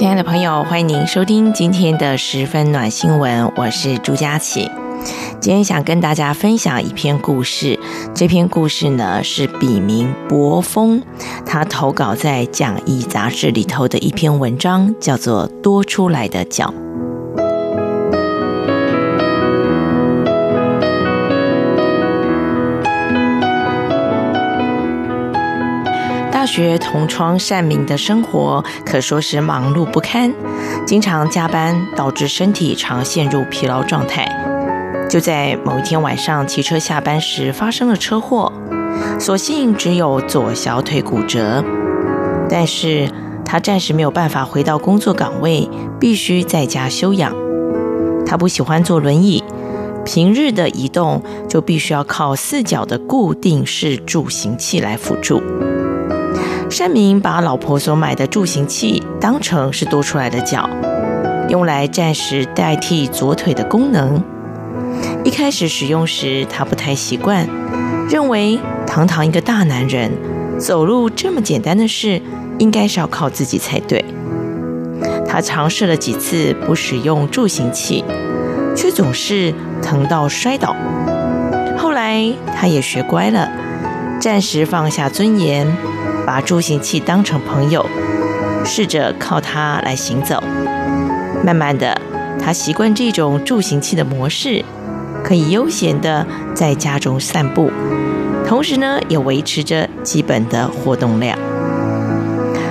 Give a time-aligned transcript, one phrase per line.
[0.00, 4.66] 亲爱的朋友，欢迎您收听今天的十分暖新闻，我是朱佳琪。
[5.42, 7.78] 今天想跟大家分享一篇故事，
[8.14, 11.02] 这篇故事呢是笔名博峰，
[11.44, 16.72] 他投稿在《讲义》杂志里头的一篇文章，叫做《多出来的脚》。
[26.50, 30.34] 学同窗善明的生活可说是忙碌不堪，
[30.84, 34.28] 经常加班，导致身体常陷入疲劳状态。
[35.08, 38.52] 就在某一天晚上，骑车下班时发生了车祸，
[39.20, 41.62] 所幸只有左小腿骨折，
[42.48, 43.08] 但是
[43.44, 45.70] 他暂时没有办法回到工作岗位，
[46.00, 47.32] 必须在家休养。
[48.26, 49.44] 他不喜欢坐轮椅，
[50.04, 55.40] 平日的移动就必须要靠四脚的固定式助行器来辅助。
[56.70, 60.70] 善明把老婆所买的助行器当成是多出来的脚，
[61.48, 64.22] 用来暂时代替左腿的功能。
[65.24, 67.46] 一开始使用时，他不太习惯，
[68.08, 70.12] 认为堂堂一个大男人，
[70.58, 72.22] 走路这么简单的事，
[72.58, 74.04] 应该是要靠自己才对。
[75.26, 78.04] 他尝试了几次不使用助行器，
[78.76, 80.74] 却总是疼到摔倒。
[81.76, 83.50] 后来他也学乖了，
[84.20, 85.66] 暂时放下尊严。
[86.26, 87.84] 把助行器当成朋友，
[88.64, 90.40] 试着靠它来行走。
[91.42, 92.00] 慢慢的，
[92.38, 94.64] 他习惯这种助行器的模式，
[95.24, 97.72] 可以悠闲的在家中散步，
[98.46, 101.36] 同时呢，也维持着基本的活动量。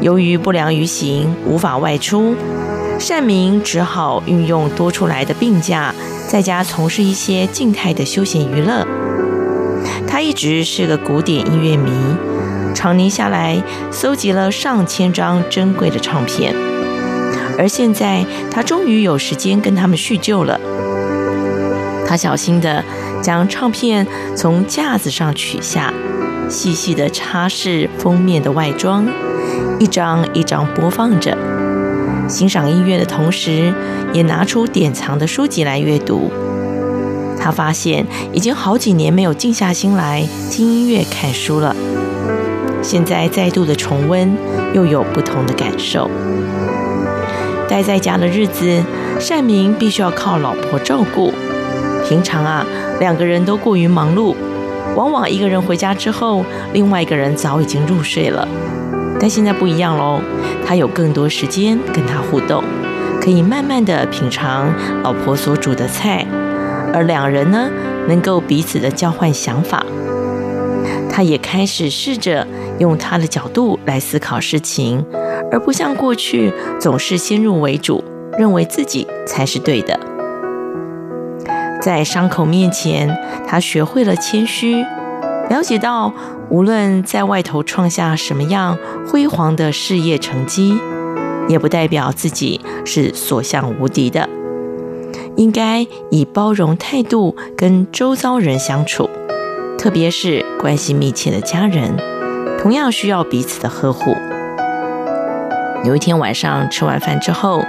[0.00, 2.34] 由于不良于行，无法外出，
[2.98, 5.92] 善明只好运用多出来的病假，
[6.26, 8.86] 在家从事一些静态的休闲娱乐。
[10.12, 11.90] 他一直是个古典音乐迷。
[12.74, 16.54] 常年下来，搜集了上千张珍贵的唱片，
[17.56, 20.60] 而现在他终于有时间跟他们叙旧了。
[22.06, 22.84] 他小心地
[23.22, 24.06] 将唱片
[24.36, 25.90] 从架子上取下，
[26.46, 29.06] 细细地擦拭封面的外装，
[29.80, 31.34] 一张一张播放着。
[32.28, 33.72] 欣赏音乐的同时，
[34.12, 36.30] 也拿出典藏的书籍来阅读。
[37.42, 41.74] 他发现已经好几年没有静下心来听音乐、看书了。
[42.80, 44.36] 现在再度的重温，
[44.72, 46.08] 又有不同的感受。
[47.68, 48.80] 待在家的日子，
[49.18, 51.32] 善明必须要靠老婆照顾。
[52.08, 52.64] 平常啊，
[53.00, 54.36] 两个人都过于忙碌，
[54.94, 58.46] 往往一个人回家之后，另外一个人早已经入睡了。
[59.18, 60.20] 但现在不一样喽，
[60.64, 62.62] 他有更多时间跟他互动，
[63.20, 64.72] 可以慢慢的品尝
[65.02, 66.26] 老婆所煮的菜，
[66.92, 67.70] 而两人呢，
[68.08, 69.84] 能够彼此的交换想法。
[71.10, 72.46] 他也开始试着
[72.78, 75.04] 用他的角度来思考事情，
[75.50, 78.02] 而不像过去总是先入为主，
[78.38, 79.98] 认为自己才是对的。
[81.82, 83.14] 在伤口面前，
[83.46, 84.82] 他学会了谦虚，
[85.50, 86.12] 了解到
[86.48, 90.78] 无论在外头创下什么样辉煌的事业成绩，
[91.48, 94.28] 也不代表自己是所向无敌的，
[95.36, 99.08] 应该以包容态度跟周遭人相处。
[99.78, 101.96] 特别是关系密切的家人，
[102.60, 104.14] 同样需要彼此的呵护。
[105.84, 107.64] 有一天晚上吃完饭之后，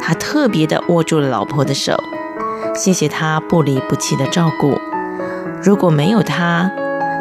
[0.00, 1.96] 他特别的握住了老婆的手，
[2.76, 4.78] 谢谢她不离不弃的照顾。
[5.60, 6.70] 如果没有她，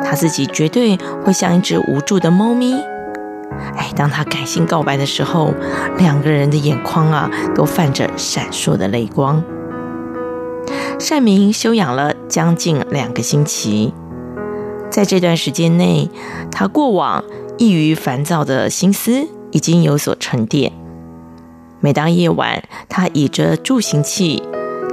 [0.04, 2.76] 他自己绝对会像一只无助的猫咪。
[3.76, 5.54] 哎，当他感性告白的时候，
[5.98, 9.44] 两个人的眼眶啊都泛着闪烁的泪光。
[11.02, 13.94] 善明休养了将近两个星期。
[14.90, 16.10] 在这段时间内，
[16.52, 17.24] 他过往
[17.58, 20.72] 易于烦躁的心思已经有所沉淀。
[21.80, 24.44] 每当夜晚，他倚着助行器，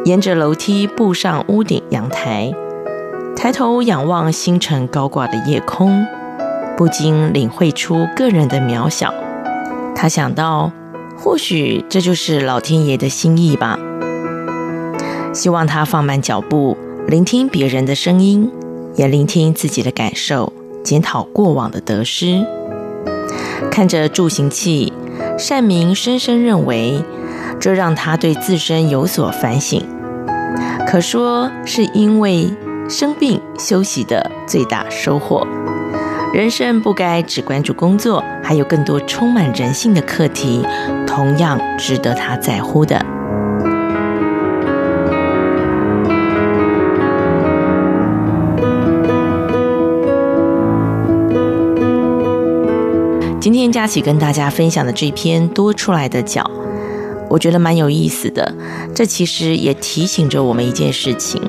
[0.05, 2.55] 沿着楼梯步上屋顶阳台，
[3.37, 6.07] 抬头仰望星辰高挂的夜空，
[6.77, 9.13] 不禁领会出个人的渺小。
[9.95, 10.73] 他想到，
[11.19, 13.79] 或许这就是老天爷的心意吧。
[15.33, 16.77] 希望他放慢脚步，
[17.07, 18.51] 聆听别人的声音。
[18.97, 20.53] 也聆听自己的感受，
[20.83, 22.45] 检讨过往的得失。
[23.71, 24.93] 看着助行器，
[25.39, 27.05] 善明深深认为，
[27.61, 29.81] 这让他对自身有所反省，
[30.89, 32.51] 可说是因为
[32.89, 35.47] 生病休息的最大收获。
[36.35, 40.67] 人生不该只关注工作，还有更多充满人性的课题，
[41.07, 43.01] 同样值得他在乎的。
[53.51, 56.51] 今天佳琪跟大家分享的这篇多出来的脚，
[57.31, 58.55] 我觉得蛮有意思的。
[58.95, 61.41] 这其实也提醒着我们一件事情：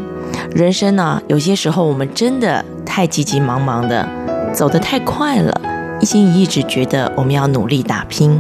[0.56, 4.08] 人生呢，有些时候我们真的太急急忙忙的。
[4.54, 5.62] 走得太快了，
[6.00, 8.40] 一心一意只觉得我们要努力打拼，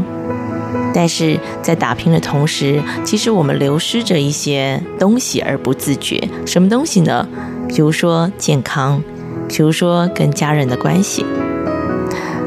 [0.94, 6.26] 但是在打拼的同时，其实我们流失着一些东西而不自觉。
[6.46, 7.28] 什么东西呢？
[7.68, 9.04] 比如说健康，
[9.50, 11.26] 比如说跟家人的关系。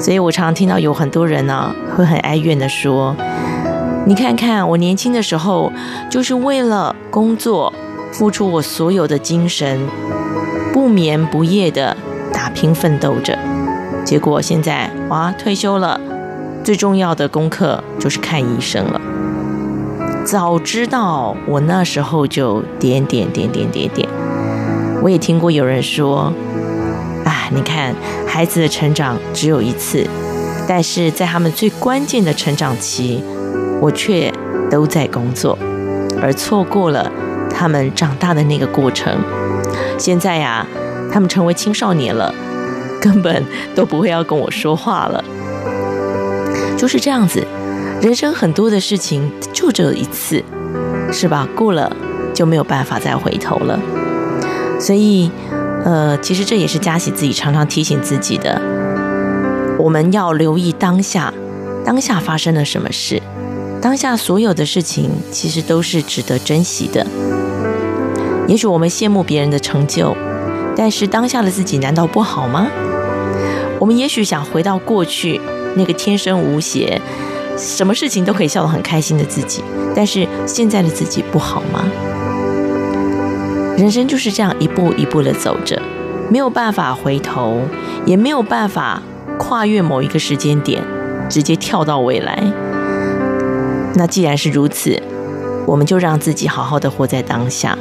[0.02, 3.14] 所以我常常听到有很多人呢、会很哀怨地说
[4.04, 5.72] ：“你看看我年轻的时候，
[6.10, 7.72] 就是为了工作，
[8.10, 9.87] 付出我所有的精神，
[10.72, 11.96] 不眠不夜的
[12.32, 13.38] 打拼奋斗着。”
[14.04, 16.00] 结果现在哇，退休了，
[16.64, 19.00] 最重要的功课就是看医生了。
[20.25, 24.08] 早知道我那时候就点点点点点点。
[25.00, 26.32] 我也听过有人说，
[27.24, 27.94] 啊，你看
[28.26, 30.06] 孩子的成长只有一次，
[30.69, 33.22] 但是在他们最关键的成长期，
[33.80, 34.32] 我却
[34.70, 35.58] 都在工作，
[36.20, 37.10] 而错过了
[37.50, 39.19] 他们长大的那个过程。
[39.98, 40.66] 现在呀，
[41.12, 42.34] 他们成为青少年了。
[43.00, 43.44] 根本
[43.75, 45.25] 都不会要跟我说话了，
[46.78, 47.44] 就是这样子。
[48.00, 50.40] 人生很多的事情就这一次，
[51.10, 51.48] 是吧？
[51.56, 51.90] 过了
[52.32, 53.76] 就没有办法再回头了。
[54.78, 55.32] 所以，
[55.84, 58.61] 呃，其实这也是佳喜自己常常提醒自己的。
[59.79, 61.32] 我们要留意当下，
[61.84, 63.20] 当下发生了什么事，
[63.81, 67.05] 当下所有的事情其实都是值得珍惜的。
[68.46, 70.17] 也许我们羡慕别人的成就，
[70.76, 72.69] 但是当下的自己难道不好吗？
[73.81, 75.40] 我们也许想回到过去
[75.75, 77.00] 那个天真无邪，
[77.58, 79.64] 什么事情都可以笑得很开心的自己，
[79.96, 81.85] 但是现在的自己不好吗？
[83.76, 85.80] 人生就是这样一步一步的走着，
[86.30, 87.60] 没有办法回头，
[88.04, 89.02] 也没有办法
[89.38, 90.82] 跨越某一个时间点，
[91.28, 92.42] 直接跳到未来。
[93.94, 95.02] 那既然是如此，
[95.66, 97.76] 我们就让自己好好的活在当下。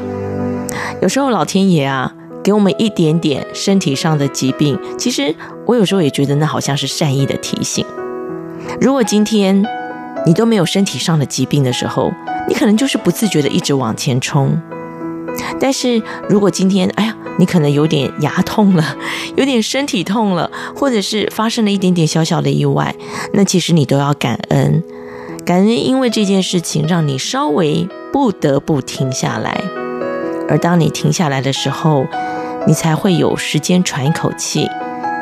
[1.01, 2.13] 有时候老天爷啊。
[2.43, 5.35] 给我们一点点身体上的疾病，其实
[5.67, 7.85] 我有时候也觉得那好像是善意的提醒。
[8.79, 9.63] 如果今天
[10.25, 12.11] 你都没有身体上的疾病的时候，
[12.49, 14.59] 你可能就是不自觉的一直往前冲。
[15.61, 18.97] 但是如果今天，哎呀，你可能有点牙痛了，
[19.35, 22.95] 有点身体痛了，或者是发生了一点点小小的意外，
[23.33, 24.83] 那其实你都要感恩，
[25.45, 29.61] 感恩因为这件事情让你稍微不得不停下来。
[30.49, 32.05] 而当你停下来的时候，
[32.67, 34.67] 你才会有时间喘一口气，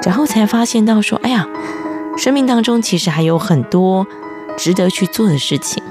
[0.04, 1.46] 然后才发现到说：“哎呀，
[2.18, 4.08] 生命当中其实还有很多
[4.58, 5.84] 值得去做的事情。”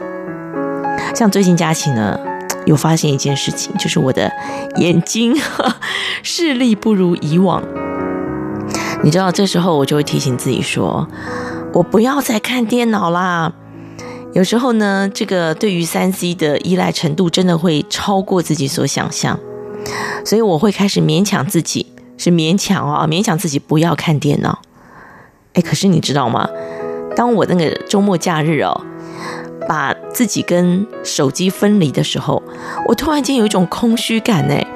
[1.14, 2.18] 像最近佳琪呢，
[2.68, 4.30] 有发现一件事情，就是我的
[4.76, 5.74] 眼睛呵
[6.22, 7.62] 视力不如以往。
[9.02, 11.08] 你知道，这时候我就会提醒自己说
[11.72, 13.52] ：“我不要再看电脑啦。”
[14.34, 19.40] 有时候呢，这个对于三 C 的依赖程度真的会超过自己所想象，
[20.24, 21.86] 所以我会开始勉强自己，
[22.18, 24.60] 是勉强啊，勉强自己不要看电脑。
[25.54, 26.46] 哎，可是你知道吗？
[27.16, 28.84] 当我那个周末假日哦，
[29.66, 32.42] 把自己跟手机分离的时候，
[32.86, 34.66] 我突然间有一种空虚感哎，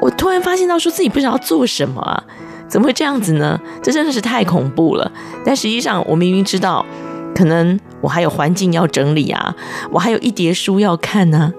[0.00, 2.24] 我突然发现到说自己不知道做什么啊，
[2.68, 3.60] 怎么会这样子呢？
[3.82, 5.10] 这真的是太恐怖了。
[5.44, 6.86] 但实际上，我明明知道。
[7.34, 9.56] 可能我还有环境要整理啊，
[9.90, 11.50] 我还有一叠书要看呢，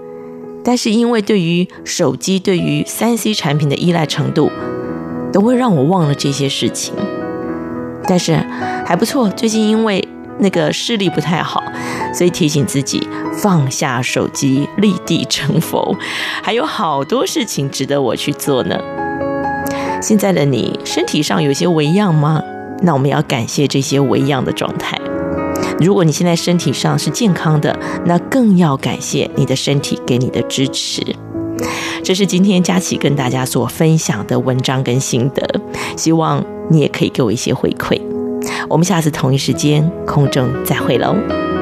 [0.63, 4.52] 但是因为对于手机、对于三 C 产品的依赖程度，
[5.32, 6.94] 都会让我忘了这些事情。
[8.08, 8.36] 但是
[8.86, 10.03] 还不错，最近因为
[10.40, 11.63] 那个视力不太好，
[12.13, 15.96] 所以提醒自己放下手机，立地成佛，
[16.42, 18.78] 还有好多事情值得我去做呢。
[20.02, 22.42] 现在的你身体上有些微恙吗？
[22.82, 25.00] 那我们要感谢这些微恙的状态。
[25.80, 31.02] 如果你现在身体上是健康的，那更要感谢你的身体给你的支持。
[32.04, 35.62] 这是今天佳琪跟大家所分享的文章跟心得，
[35.96, 37.98] 希望你也可以给我一些回馈。
[38.74, 41.53] 我们下次同一时间空中再会喽。